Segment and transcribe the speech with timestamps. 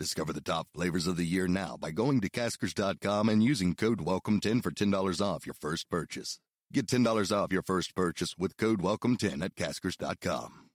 [0.00, 3.98] Discover the top flavors of the year now by going to Caskers.com and using code
[3.98, 6.38] WELCOME10 for $10 off your first purchase.
[6.72, 10.70] Get $10 off your first purchase with code WELCOME10 at Caskers.com.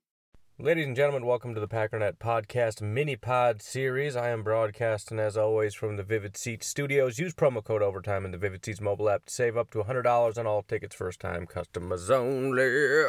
[0.59, 4.15] Ladies and gentlemen, welcome to the Packernet Podcast mini pod series.
[4.15, 7.17] I am broadcasting as always from the Vivid Seats studios.
[7.17, 10.37] Use promo code Overtime in the Vivid Seats mobile app to save up to $100
[10.37, 13.05] on all tickets first time customers only.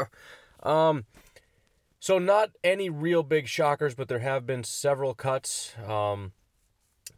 [0.62, 1.04] Um,
[1.98, 5.74] so not any real big shockers, but there have been several cuts.
[5.87, 6.32] Um,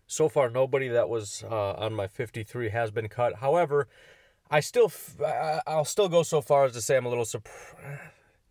[0.07, 3.37] so far, nobody that was uh, on my 53 has been cut.
[3.37, 3.89] However,
[4.51, 7.25] I still, f- I- I'll still go so far as to say I'm a little
[7.25, 8.01] surprised.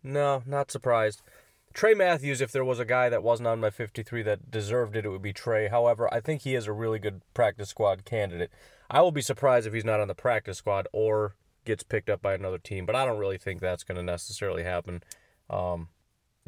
[0.02, 1.22] No, not surprised.
[1.74, 5.04] Trey Matthews, if there was a guy that wasn't on my 53 that deserved it,
[5.04, 5.68] it would be Trey.
[5.68, 8.50] However, I think he is a really good practice squad candidate.
[8.90, 12.22] I will be surprised if he's not on the practice squad or gets picked up
[12.22, 15.02] by another team, but I don't really think that's going to necessarily happen.
[15.50, 15.88] Um,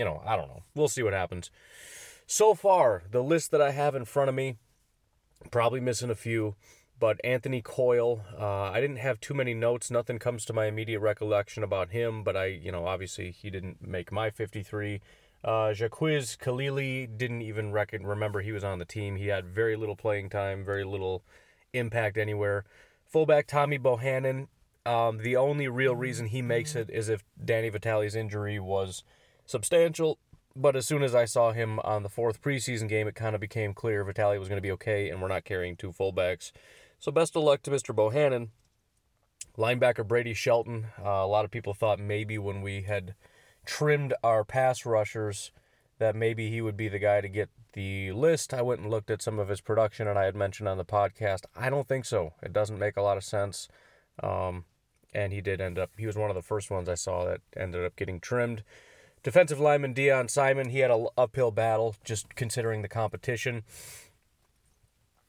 [0.01, 0.63] you know, I don't know.
[0.75, 1.51] We'll see what happens.
[2.27, 4.57] So far, the list that I have in front of me,
[5.51, 6.55] probably missing a few,
[6.99, 9.91] but Anthony Coyle, uh, I didn't have too many notes.
[9.91, 13.87] Nothing comes to my immediate recollection about him, but I, you know, obviously he didn't
[13.87, 15.03] make my 53.
[15.45, 19.17] Uh, Jaquiz Khalili didn't even reckon, remember he was on the team.
[19.17, 21.25] He had very little playing time, very little
[21.75, 22.65] impact anywhere.
[23.05, 24.49] Fullback Tommy Bohanon,
[24.87, 29.05] um, the only real reason he makes it is if Danny Vitale's injury was
[29.51, 30.19] substantial.
[30.57, 33.41] But as soon as I saw him on the fourth preseason game, it kind of
[33.41, 36.51] became clear Vitale was going to be okay, and we're not carrying two fullbacks.
[36.99, 37.95] So best of luck to Mr.
[37.95, 38.51] Bohanon.
[39.57, 40.87] Linebacker Brady Sheldon.
[40.99, 43.15] Uh, a lot of people thought maybe when we had
[43.65, 45.53] trimmed our pass rushers
[45.99, 48.55] that maybe he would be the guy to get the list.
[48.55, 50.85] I went and looked at some of his production, and I had mentioned on the
[50.85, 51.45] podcast.
[51.55, 52.33] I don't think so.
[52.43, 53.69] It doesn't make a lot of sense.
[54.23, 54.65] Um,
[55.13, 55.91] and he did end up.
[55.97, 58.63] He was one of the first ones I saw that ended up getting trimmed.
[59.23, 60.71] Defensive lineman Deon Simon.
[60.71, 63.65] He had an uphill battle, just considering the competition.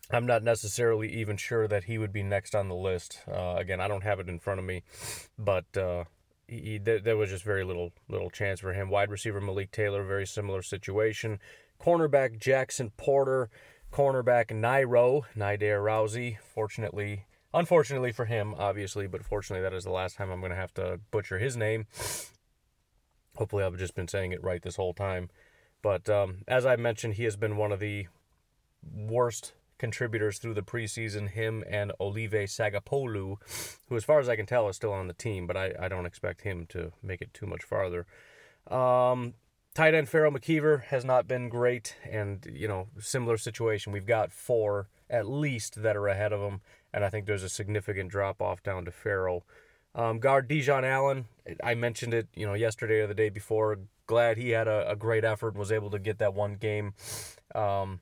[0.09, 3.19] I'm not necessarily even sure that he would be next on the list.
[3.27, 4.83] Uh, again, I don't have it in front of me,
[5.37, 6.03] but uh,
[6.47, 8.89] he, there, there was just very little little chance for him.
[8.89, 11.39] Wide receiver Malik Taylor, very similar situation.
[11.81, 13.49] Cornerback Jackson Porter,
[13.91, 16.37] cornerback Nairo Naidare Rousey.
[16.53, 20.57] Fortunately, unfortunately for him, obviously, but fortunately that is the last time I'm going to
[20.57, 21.87] have to butcher his name.
[23.41, 25.31] Hopefully, I've just been saying it right this whole time.
[25.81, 28.05] But um, as I mentioned, he has been one of the
[28.95, 31.27] worst contributors through the preseason.
[31.27, 33.37] Him and Olive Sagapolu,
[33.89, 35.87] who, as far as I can tell, is still on the team, but I, I
[35.87, 38.05] don't expect him to make it too much farther.
[38.69, 39.33] Um,
[39.73, 43.91] tight end Pharaoh McKever has not been great, and you know, similar situation.
[43.91, 46.61] We've got four at least that are ahead of him,
[46.93, 49.47] and I think there's a significant drop off down to Farrell.
[49.93, 51.25] Um, guard Dejon Allen,
[51.63, 53.79] I mentioned it, you know, yesterday or the day before.
[54.07, 56.93] Glad he had a, a great effort was able to get that one game
[57.55, 57.99] um,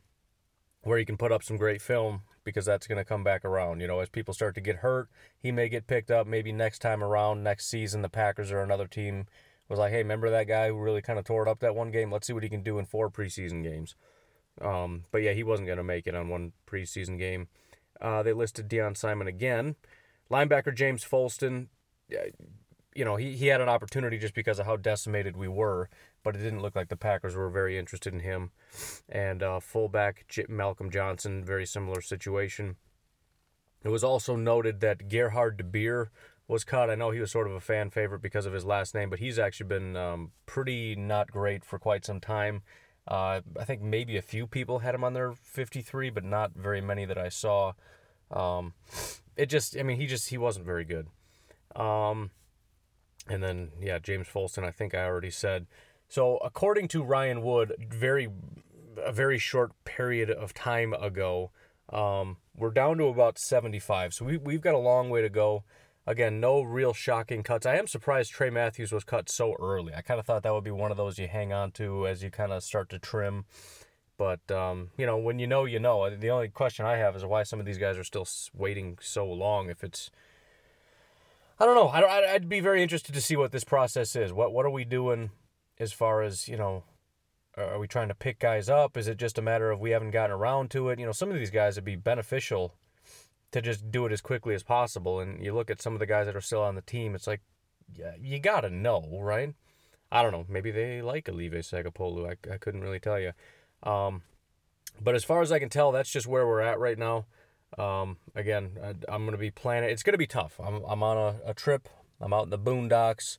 [0.81, 3.79] where he can put up some great film because that's going to come back around.
[3.79, 6.25] You know, as people start to get hurt, he may get picked up.
[6.25, 9.27] Maybe next time around, next season, the Packers or another team
[9.67, 11.91] was like, hey, remember that guy who really kind of tore it up that one
[11.91, 12.11] game?
[12.11, 13.95] Let's see what he can do in four preseason games.
[14.61, 17.47] Um, but yeah, he wasn't going to make it on one preseason game.
[18.01, 19.75] Uh, they listed Deon Simon again.
[20.31, 21.67] Linebacker James Folston,
[22.95, 25.89] you know, he, he had an opportunity just because of how decimated we were,
[26.23, 28.51] but it didn't look like the Packers were very interested in him.
[29.07, 32.75] And uh, fullback J- Malcolm Johnson, very similar situation.
[33.83, 36.11] It was also noted that Gerhard de Beer
[36.47, 36.89] was cut.
[36.89, 39.19] I know he was sort of a fan favorite because of his last name, but
[39.19, 42.63] he's actually been um, pretty not great for quite some time.
[43.07, 46.81] Uh, I think maybe a few people had him on their 53, but not very
[46.81, 47.73] many that I saw.
[48.29, 48.73] Um,
[49.37, 51.07] it just, I mean, he just, he wasn't very good.
[51.75, 52.31] Um,
[53.27, 55.67] and then, yeah, James Folston, I think I already said.
[56.07, 58.29] So, according to Ryan Wood, very,
[58.97, 61.51] a very short period of time ago,
[61.89, 64.15] um, we're down to about 75.
[64.15, 65.63] So, we, we've got a long way to go.
[66.07, 67.67] Again, no real shocking cuts.
[67.67, 69.93] I am surprised Trey Matthews was cut so early.
[69.93, 72.23] I kind of thought that would be one of those you hang on to as
[72.23, 73.45] you kind of start to trim.
[74.17, 76.09] But, um, you know, when you know, you know.
[76.09, 79.31] The only question I have is why some of these guys are still waiting so
[79.31, 79.69] long.
[79.69, 80.09] If it's,
[81.59, 81.87] I don't know.
[81.87, 84.31] I, I'd be very interested to see what this process is.
[84.31, 85.31] What what are we doing
[85.77, 86.83] as far as you know?
[87.57, 88.97] are we trying to pick guys up?
[88.97, 90.99] Is it just a matter of we haven't gotten around to it?
[90.99, 92.73] You know, some of these guys would be beneficial
[93.51, 95.19] to just do it as quickly as possible.
[95.19, 97.27] And you look at some of the guys that are still on the team, it's
[97.27, 97.41] like,
[97.93, 99.53] yeah, you got to know, right?
[100.11, 100.45] I don't know.
[100.47, 102.27] Maybe they like Olive Sagapolu.
[102.27, 103.33] I, I couldn't really tell you.
[103.83, 104.21] Um,
[105.01, 107.25] but as far as I can tell, that's just where we're at right now.
[107.77, 109.89] Um, again, I, am going to be planning.
[109.89, 110.59] It's going to be tough.
[110.63, 111.87] I'm, I'm on a, a trip.
[112.19, 113.37] I'm out in the boondocks.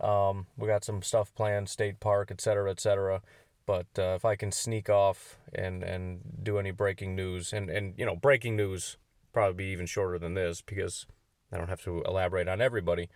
[0.00, 3.22] Um, we got some stuff planned, state park, et cetera, et cetera.
[3.66, 7.94] But uh, if I can sneak off and, and do any breaking news, and, and
[7.96, 8.96] you know, breaking news
[9.32, 11.06] probably be even shorter than this because
[11.52, 13.08] I don't have to elaborate on everybody.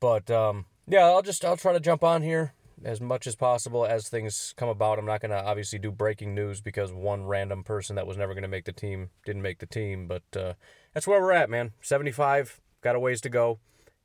[0.00, 2.52] But um, yeah, I'll just I'll try to jump on here
[2.84, 4.98] as much as possible as things come about.
[4.98, 8.32] I'm not going to obviously do breaking news because one random person that was never
[8.32, 10.06] going to make the team didn't make the team.
[10.06, 10.54] But uh,
[10.94, 11.72] that's where we're at, man.
[11.82, 13.58] 75, got a ways to go,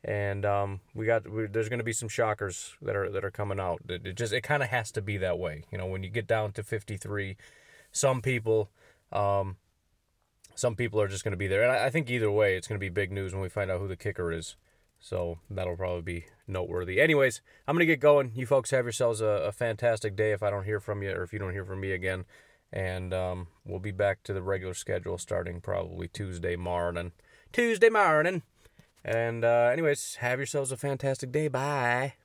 [0.03, 3.31] and um, we got we, there's going to be some shockers that are that are
[3.31, 3.81] coming out.
[3.87, 5.85] It, it just it kind of has to be that way, you know.
[5.85, 7.37] When you get down to 53,
[7.91, 8.69] some people.
[9.11, 9.57] Um,
[10.57, 11.63] some people are just going to be there.
[11.63, 13.69] And I, I think either way, it's going to be big news when we find
[13.69, 14.55] out who the kicker is.
[15.05, 16.99] So that'll probably be noteworthy.
[16.99, 18.31] Anyways, I'm going to get going.
[18.33, 21.21] You folks have yourselves a, a, fantastic day if I don't hear from you or
[21.21, 22.25] if you don't hear from me again.
[22.73, 27.11] And um, we'll be back to the regular schedule starting probably Tuesday morning.
[27.53, 28.41] Tuesday morning.
[29.03, 31.49] And uh, anyways, have yourselves a fantastic day.
[31.49, 32.15] Bye.